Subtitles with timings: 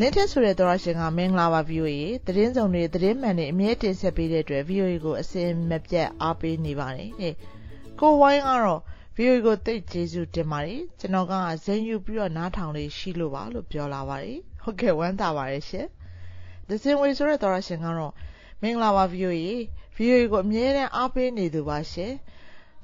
[0.00, 1.92] လင်းထက်ဆိုတဲ့သောရရှင်ကမင်္ဂလာပါ VOA
[2.26, 7.34] သတင်းစုံတွေသတင်းမှန်တွေအမြဲတင်ဆက်ပေးတဲ့အတွက် VOA ကိုအစင်မပြတ်အားပေးနေပါတယ်တဲ့
[8.00, 8.80] ကိုဝိုင်းကတော့
[9.16, 11.34] VOA ကိုတိတ်ကျေးဇူးတင်ပါတယ်ကျွန်တော်က
[11.64, 15.86] ဇင်ယူပြီးတော့နားထောင်လေးရှိလို့ပါလို့ပြောလာပါတယ်ဟုတ်ကဲ့ဝမ်းသာပါတယ်ရှင်
[16.68, 18.12] ဒဇင်ဝေဆိုတဲ့သောရရှင်ကတော့
[18.62, 19.46] မင်္ဂလာပါ VOA
[19.96, 22.12] VOA ကိုအမြဲတမ်းအားပေးနေသူပါရှင်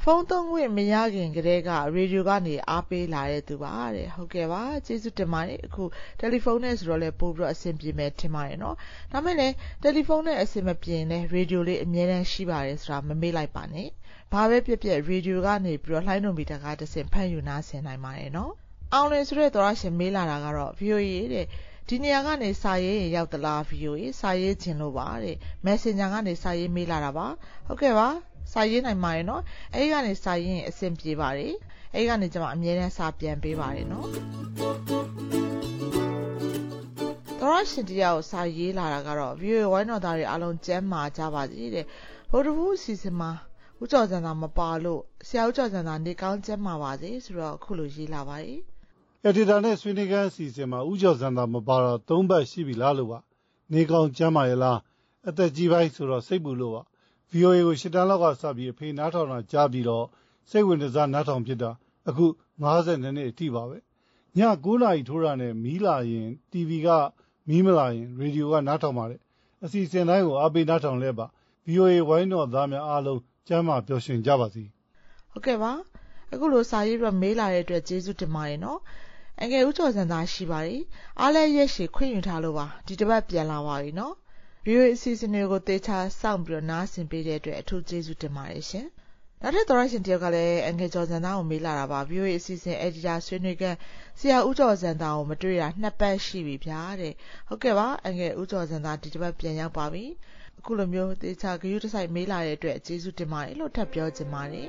[0.07, 5.85] ဖုန်းသုံးခွင့်မရခင်ကတည်းကရေဒီယိုကနေအားပေးလာတဲ့သူပါတဲ့ဟုတ်ကဲ့ပါကျေးဇူးတင်ပါတယ်အခု
[6.19, 8.77] တယ်လီဖုန်းနဲ့ဆိုတော့လည်းပို့ပြီးတော့အဆင်ပြေမယ်ထင်ပါတယ်နော်
[9.13, 13.89] ဒါမဲ့လည်းတယ်လီဖုန်းနဲ့အဆင်မပြေရင်လည်းရေဒီယိုလေးအမြဲတမ်းရှိပါတယ်ဆိုတာမမေ့လိုက်ပါနဲ့
[14.33, 18.53] ဘာပဲဖြစ်ဖြစ်ရေဒီယိုကနေပြီးတော့လှိုင်းလုံးမီတာကတစ်ဆင့်ဖတ်ယူနားဆင်နိုင်ပါတယ်နော်
[18.93, 21.47] အောင်လင်ဆိုတဲ့သောရရှင်မေးလာတာကတော့ VOA တဲ့
[21.89, 27.27] ဒီနေရာကနေစာရေးရင်ရောက်သလား VOA စာရေးခြင်းလို့ပါတဲ့ Messenger ကနေစာရေးမေးလာတာပါ
[27.67, 28.09] ဟုတ်ကဲ့ပါ
[28.55, 29.43] စာရေးနိုင်ပါတယ်နော်
[29.75, 31.55] အဲဒီကနေစာရေးရင်အဆင်ပြေပါတယ်
[31.95, 34.07] အဲဒီကနေကျွန်မအမြဲတမ်းစာပြန်ပေးပါတယ်နော်
[37.41, 41.85] သောရရှင်တရားကိုစာရေးလာတာကတော့ VOA ဝိုင်းတော်သားတွေအားလုံးကျမ်းမာကြပါစေတဲ့
[42.31, 43.31] ဗုဒ္ဓဘုအစီအစဉ်မှာ
[43.83, 48.61] ဦးကျော်စံသာမပါလို့ဆရာဦးကျော်စံသာနေကောင်းကျမ်းမာပါစေဆိုတော့အခုလိုရေးလာပါတယ်
[49.25, 53.19] အက်ဒီတာနဲ့ဆွေးနွေးခန်းအစီအစဉ်မှာဦးကျော်စံသာမပါတော့၃ဘတ်ရှိပြီလားလို့ပါ
[53.73, 54.79] နေကောင်းကျမ်းမာရလား
[55.29, 56.83] အသက်ကြီးပိုင်းဆိုတော့စိတ်ပူလို့ပါ
[57.35, 60.07] VOA ကိုရှစ်တန်းလောက်ကစပြီး အဖေနားထောင်တာကြားပြီးတော့
[60.51, 61.71] စိတ်ဝင်စား နားထောင်ဖြစ်တာ
[62.09, 62.27] အခု
[62.63, 63.77] 50နှစ်အထိပါပဲ
[64.39, 66.89] ည9နာရီထိုးတာနဲ့ မီးလာရင် TV က
[67.49, 69.21] မီးမလာရင် ရေဒီယိုက နားထောင်ပါတယ်
[69.65, 71.27] အစီအစဉ်တိုင်းကို အားပေးနားထောင်လဲပါ
[71.69, 74.65] VOA ဝိုင်းတော်သားများအားလုံး ကျမ်းမာပျော်ရွှင်ကြပါစေ
[75.31, 75.73] ဟုတ်ကဲ့ပါ
[76.33, 78.81] အခုလို စာရေးပြီးမေးလာတဲ့အတွက် ကျေးဇူးတင်ပါတယ်နော်
[79.43, 80.83] အငယ်ဦးကျော်စံသားရှိပါတယ်
[81.21, 84.15] အားလဲရက်ရှည် ခွင့်ယူထားလို့ပါ ဒီတစ်ပတ် ပြန်လာပါပြီနော်
[84.67, 88.87] VOA အစီအစဉ်တွေကိုတေချာစောင့်ပြီးတော့နားဆင်ပေးတဲ့အတွက်အထူးကျေးဇူးတင်ပါတယ်ရှင်
[89.43, 93.77] နောက်ထပ်သောရရှင်တယောက်ကလည်းအငယ်ကျော်စံသားကိုမေးလာတာပါ VOA အစီအစဉ်အက်ဒီတာဆွေးနွေးခန်း
[94.19, 97.13] ဆရာဦးကျော်စံသားကိုမတွေ့တာနှစ်ပတ်ရှိပြီဗျာတဲ့
[97.49, 100.05] ဟုတ်ကဲ့ပါအငယ်ဦးကျော်စံသားဒီတစ်ပတ်ပြန်ရောက်ပါပြီ
[100.59, 104.69] အခုလိုမျိုးတေချာဂရုတစိုက်မေးလာတဲ့အတွက်ကျေးဇူးတင်ပါတယ်လို့ထပ်ပြောချင်ပါတယ်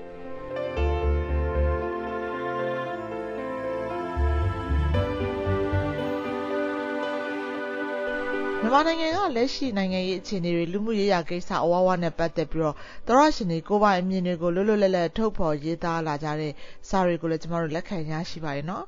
[8.65, 12.75] မြန်မာနိုင်ငံကလက်ရှိနိုင်ငံရေးအခြေအနေတွေလူမှုရေးရာကိစ္စအဝဝနဲ့ပတ်သက်ပြီးတော့
[13.07, 16.53] သောရရှင်တွေကိုပိုင်အမြင်တွေကိုလွတ်လွတ်လပ်လပ်ထုတ်ဖော်ရေးသားလာကြတဲ့
[16.89, 18.85] စာတွေကိုလည်းကျမတို့လက်ခံရရှိပါတယ်နော်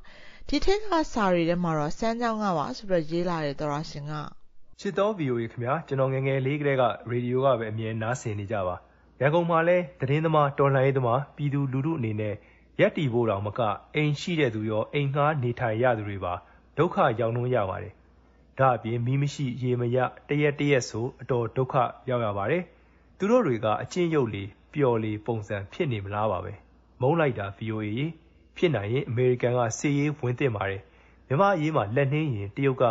[0.47, 4.13] ဒီထက်ကစာတွေထဲမှာတော့စမ်းကြောင်းကပါဆိုပြီးရေးလာတဲ့သောရရှင်က
[4.79, 8.75] ချစ်တော် VOA ခင်ဗျာကျွန်တော်ငငယ်လေးကတည်းကရေဒီယိုကပဲအမြဲနားဆင်နေကြပါ
[9.21, 12.33] ရန်ကုန်မှာလဲသတင်းသမားတော်လှန်ရေးသမားပြည်သူလူထုအနေနဲ့
[12.79, 13.61] ရက်တီဖို့တောင်မက
[13.95, 16.33] အိမ်ရှိတဲ့သူရောအိမ်ငှားနေထိုင်ရသူတွေပါ
[16.77, 17.93] ဒုက္ခရောက်နှုံးရပါတယ်
[18.59, 19.97] ဒါအပြင်မီးမရှိရေမရ
[20.29, 21.75] တရက်တရက်ဆိုအတော်ဒုက္ခ
[22.09, 22.63] ရောက်ရပါတယ်
[23.17, 26.53] သူတို့တွေကအချင်းရုပ်လေပျော်လေပုံစံဖြစ်နေမလားပါပဲ
[27.01, 28.05] မုန်းလိုက်တာ VOA ရေ
[28.57, 30.81] ဖြစ်နိုင်ရင်အမေရိကန်ကစီရေးဝင်တင်ပါတယ်
[31.27, 32.83] မြန်မာအရေးမှာလက်နှင်းရင်တရုတ်က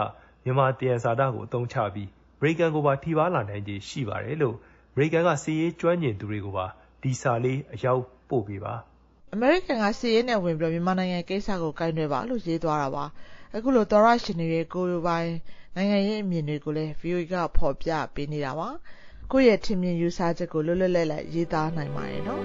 [0.44, 4.56] မြန်မာတယံဇာတကိုအသုံးချပြီးအမေရိကန်ကိုပါထိပါလာနိုင်ခြေရှိပါတယ်လို့
[4.92, 6.66] အမေရိကန်ကစီရေးကျွမ်းကျင်သူတွေကိုပါ
[7.02, 8.74] ဒီစာလေးအရောက်ပို့ပေးပါ
[9.34, 13.04] အမေရိကန်ကစီရေးနဲ့ဝင်ပြီးမြန်မာနိုင်ငံကိစ္စကိုကင်တွယ်ပါလို့ရေးသွားတာပါ
[13.54, 15.30] အခုလိုသောရရှင်တွေရဲ့ကိုယ်ပိုင်
[15.74, 18.68] နိုင်ငံရေးအမြင်တွေကိုလည်း VOA ကဖော်ပြပေးနေတာပါ
[19.32, 22.44] ကိုယ့်ရဲ့ထင်မြင်ယူဆချက်ကိုလွတ်လွတ်လပ်လပ်ရေးသားနိုင်ပါတယ်နော်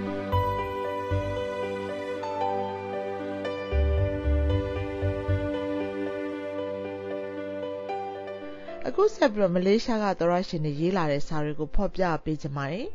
[8.88, 12.88] အခုဆက်ပြီးတော့မလေးရှားကသောရရှင်တွေရေးလာတဲ့စာတွေကိုဖော်ပြပေးကြပါမယ်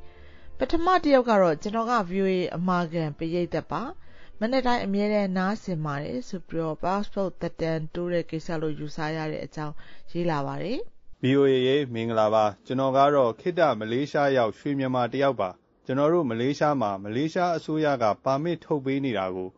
[0.59, 3.83] ပထမတစ်ယောက်ကတော့ကျွန်တော်က VOA အမာကန်ပရိသတ်ပါ
[4.41, 9.75] မနေ့တိုင်းအမြဲတမ်းနားဆင်ပါတယ်ဆိုပြီးတော့ passport တက်တန်တိုးတဲ့ကိစ္စလို့ယူဆရတဲ့အကြောင်း
[10.13, 10.79] ရေးလာပါတယ်
[11.23, 15.51] VOA ရေမင်္ဂလာပါကျွန်တော်ကတော့ခိတမလေးရှားရောက်ရွှေမြန်မာတယောက်ပါ
[15.87, 19.49] ကျွန်တော်တို့မလေးရှားမှာမလေးရှားအစိုးရကပါမစ်ထုတ်ပေးနေတာကို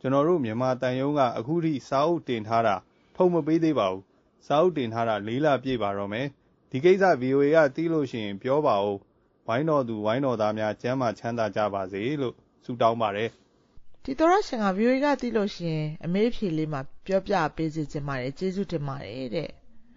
[0.00, 2.76] ကျွန်တော်တို့မြန်မာတန်ယုံကအခုထိစာအုပ်တင်ထားတာ
[3.16, 4.02] ထုတ်မပေးသေးပါဘူး
[4.46, 6.26] စာအုပ်တင်ထားတာလေးလပြည့်ပါတော့မယ်
[6.70, 8.96] ဒီကိစ္စ VOA ကသိလို့ရှိရင် ပြောပါဦး
[9.46, 12.34] ဝိုင်းတော်သူဝိုင်းတော်သားများကျမ်းမာချမ်းသာကြပါစေလို့
[12.64, 13.30] ဆုတောင်းပါတယ်
[14.08, 19.50] ဒီတော့ရှင်က view ကသိလို့ရှိရင် အမေးဖြေလေးမှာပြောပြပေးစေချင်ပါတယ်ကျေးဇူးတင်ပါတယ်တဲ့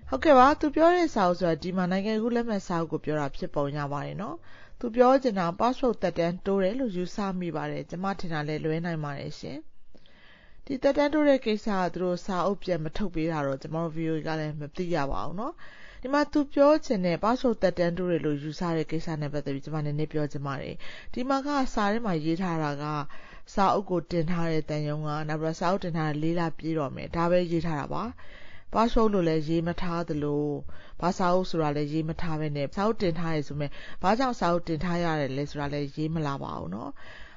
[0.10, 4.36] ဟုတ်ကဲ့ပါသူပြောတဲ့စာအုပ်ဆိုတာဒီမှာနိုင်ငံကူးလက်မှတ်စာအုပ်ကိုပြောတာဖြစ်ပုံရပါတယ်နော်
[4.80, 9.58] သူပြောချင်တာ password တက်တန်းတိုးတယ်လို့ယူဆမိပါတယ်ကျွန်မထင်တာလည်းလွဲနိုင်ပါတယ်ရှင်
[10.66, 15.54] ဒီတက်တန်းတိုးတဲ့ကိစ္စကသူတို့စာအုပ်ပြန်မထုတ်ပေးတာတော့ကျွန်တော် view ကလည်းမသိရပါဘူးနော်
[16.02, 20.76] ဒီမှာသူပြောချင်တဲ့ password တက်တန်းတိုးတယ်လို့ယူဆတဲ့ကိစ္စနဲ့ပတ်သက်ပြီးကျွန်မနည်းနည်းပြောချင်ပါတယ်
[21.14, 22.86] ဒီမှာကစာထဲမှာရေးထားတာက
[23.55, 28.05] စာအုပ်ကိုတင်ထားတဲ့တန်ယုံကနောက်ပြီးစာအုပ်တင်ထားတဲ့လေးလပြည့်တော့မယ်ဒါပဲရေးထားတာပါ
[28.73, 30.45] password လို့လည်းရေးမထားသလို
[31.01, 33.71] ဘာစာအုပ်ဆိုတာလည်းရေးမထားပဲနဲ့စာအုပ်တင်ထားရဆိုမဲ့
[34.03, 36.91] ဘာကြောင့်စာအုပ်တင်ထားရတယ်လဲဆိုတာလည်းရေးမလာပါဘူးเนาะ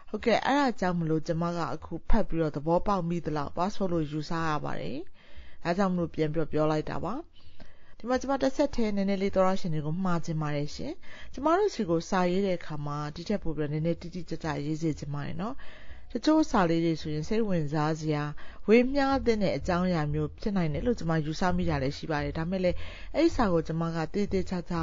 [0.10, 5.00] ဟုတ်ကဲ့အဲ့ဒါကြောင့်မလို့ကျမကအခုဖတ်ပြီးတော့သဘောပေါက်မိသလောက် password လို့ယူဆရပါတယ်။
[5.66, 7.14] အဲကြောင့်မလို့ပြန်ပြောပြောလိုက်တာပါ။
[7.98, 10.94] ဒီမှာကျမတစ်ဆက်ထဲနည်းနည်းလေးသောရရှင်တွေကိုမှားချင်ပါတယ်ရှင်။
[11.34, 15.56] ကျမတို့စီကိုစာရေးတဲ့အခါမှာဒီထက်ပိုပြီးနည်းနည်းတိတိကျကျရေးစေချင်ပါတယ်နော်။
[16.13, 18.23] တချို့စာလေးတွေဆိုရင်စိတ်ဝင်စားစရာ
[18.69, 22.77] ဝေမျှတဲ့အကြောင်းအရာမျိုးဖြစ်နိုင်တယ်လို့ကျမယူဆမိတာလည်းရှိပါတယ်။ဒါမဲ့လည်း
[23.15, 24.83] အဲ့ဒီစာကိုကျမကတည်တည်ချာချာ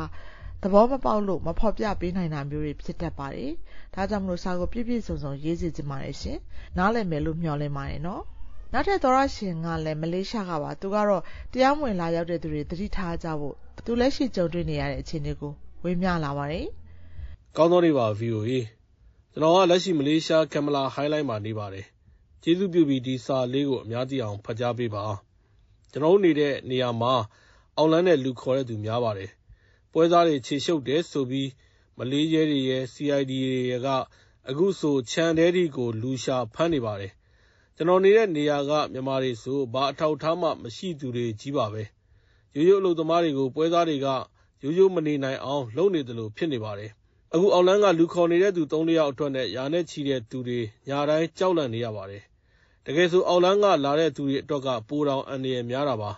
[0.64, 3.52] သဘောမပေါက်လို့မဖော်ပြပေးနိုင်တာမျိုးတွေဖြစ်တတ်ပါတယ်။
[3.96, 6.38] ဒါကြောင့်မလို့စာကိုပြည့်ပြည့်စုံစုံရေးစီချင်ပါတယ်ရှင်။
[6.78, 8.24] နားလည်မယ်လို့မျှော်လင့်ပါတယ်နော်။
[8.74, 11.24] နောက်ထပ်သောရရှင်ကလည်းမလေးရှားကပါသူကတော့
[11.54, 13.56] တရားမဝင်လာရောက်တဲ့သူတွေသတိထားကြဖို့
[13.86, 15.52] သူလက်ရှိကြုံတွေ့နေရတဲ့အခြေအနေကို
[15.84, 16.66] ဝေမျှလာပါတယ်။
[17.58, 18.79] ကောင်းသောနေ့ပါ VOA
[19.34, 21.86] ကျွန်တော်ကလက်ရှိမလေးရှားကမ်မလာဟိုင်းလိုင်းမှာနေပါတယ်။
[22.44, 25.04] ကျေးဇူးပြုပြီးဒီစာလေးကိုအများကြီးအောင်ဖတ်ကြားပေးပါ။
[25.92, 27.14] ကျွန်တော်တို့နေတဲ့နေရာမှာ
[27.78, 29.32] အောင်လန်းတဲ့လူခေါ်တဲ့သူများပါတယ်
[29.92, 31.50] ပွဲစားတွေခြေရှုပ်တယ်ဆိုပြီး
[31.98, 33.88] မလေးရဲတွေရယ် CID တွေရယ်က
[34.50, 37.12] အခုဆိုခြံထဲထိကိုလူရှာဖမ်းနေပါတယ်။
[37.76, 41.84] ကျွန်တော်နေတဲ့နေရာကမြန်မာတွေဆိုဘာအထောက်အထားမှမရှိသူတွေကြီးပါပဲ။
[42.56, 44.08] ရိုးရိုးအလုပ်သမားတွေကိုပွဲစားတွေက
[44.64, 46.92] ရိုးရိုးမနေနိုင်အောင်လုပ်နေသလိုဖြစ်နေပါတယ်။
[47.34, 52.24] အခု အောက်လမ်းက လူခေါ်နေတဲ့သူသုံးလေးယောက်အတွက်နဲ့ ရာနဲ့ချီတဲ့သူတွေ ညတိုင်း ကြောက်လန့်နေရပါတယ်။
[52.86, 56.12] တကယ်ဆို အောက်လမ်းက လာတဲ့သူတွေအတွက်က ပိုတောင် အန္တရာယ်များတာပါ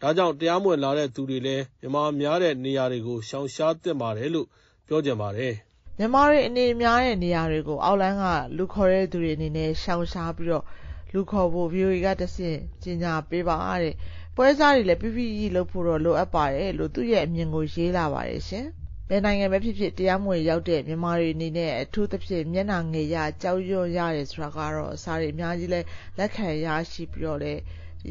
[0.00, 4.46] ဒါကြောင့် တရားမဝင်လာတဲ့သူတွေလည်း မြန်မာများတဲ့နေရာတွေကို ရှောင်ရှားသင့်ပါတယ်လို့
[4.86, 5.52] ပြောချင်ပါတယ်။”
[5.98, 8.24] မြန်မာတွေအနေများတဲ့နေရာတွေကို အောက်လမ်းက
[8.56, 10.64] လူခေါ်တဲ့သူတွေအနေနဲ့ ရှောင်ရှားပြီးတော့
[11.12, 13.94] လူခေါ်ဖို့ VOA ကတဆင့် ကြေညာပေးပါတဲ့။
[14.36, 18.68] ပွဲစားတွေလည်း PPE လုပ်ဖို့တော့ လိုအပ်ပါတယ်လို့ သူ့ရဲ့အမြင်ကို ရေးလာပါတယ်ရှင်။
[19.08, 25.86] ဘယ်နိုင်ငံပဲဖြစ်ဖြစ်တရားမဝင်ရောက်တဲ့မြန်မာတွေအနေနဲ့အထူးသဖြင့်မျက်နှာငယ်ရ၊ကြောက်ရွံ့ရတယ်ဆိုတာကတော့စာတွေအများကြီးလည်း
[26.18, 27.60] လက်ခံရရှိပြီးတော့လည်း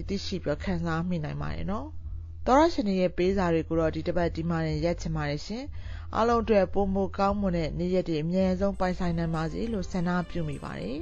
[0.10, 1.88] သိရှိပြီးခံစားမိနိုင်ပါတယ်နော်။
[2.46, 5.64] သောတရှင်တွေရဲ့ပေးစာတွေကိုတော့ဒီတပတ်ဒီမှာတင်ရပ်ချင်ပါတယ်ရှင်။
[6.16, 11.00] အားလုံးအတွက်ပိုမိုကောင်းမွန်တဲ့နေ့ရက်တွေအမြန်ဆုံးပိုင်ဆိုင်နိုင်ပါစေလို့ဆန္ဒပြုမိပါတယ်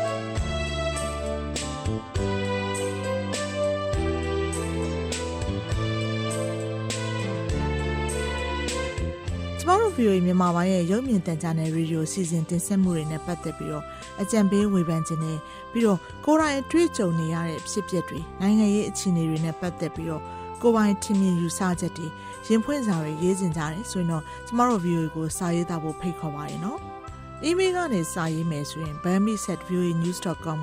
[9.71, 13.85] မတို့ VOA မြန်မာပိုင်းရဲ့ရုပ်မြင်သံကြားနယ်ရေဒီယိုစီစဉ်တင်ဆက်မှုတွေနဲ့ပတ်သက်ပြီးတော့
[14.21, 15.37] အကြံပေးဝေဖန်ခြင်းနဲ့
[15.71, 20.23] ပြီးတော့ကိုယ်တိုင်အတွေ့အကြုံနေရတဲ့ဖြစ်ပျက်တွေနိုင်ငံရေးအခြေအနေတွေနဲ့ပတ်သက်ပြီးတော့
[20.61, 22.07] ကိုယ်ပိုင်ထင်မြင်ယူဆချက်တွေ
[22.47, 26.79] ရင်ဖွင့်စာတွေရေးစင်ကြတယ်ဆိုရင်တော့ကျမတို့ VOA ကိုစာရေးသားဖို့ဖိတ်ခေါ်ပါတယ်နော်။
[27.47, 30.55] email ကနေစာရေးမယ်ဆိုရင် bami@voanews.com ကို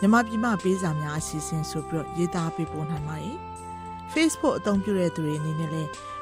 [0.00, 3.36] မြန်မာပြည်မှာပေးစာများအစီအစဉ်ဆိုပြီးတော့ရေးသားပေးပို့နိုင်ပါတယ်။
[4.12, 5.90] Facebook အသုံးပြုတဲ့သူတွေအနေနဲ့လည်း